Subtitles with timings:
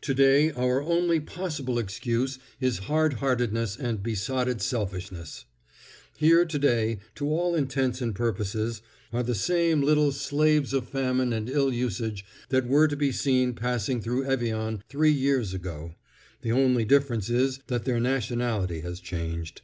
[0.00, 5.44] Today our only possible excuse is hard heartedness and besotted selfishness.
[6.16, 8.80] Here today, to all intents and purposes,
[9.12, 13.52] are the same little slaves of famine and ill usage that were to be seen
[13.52, 15.94] passing through Evian three years ago,
[16.40, 19.60] the only difference is that their nationality has changed.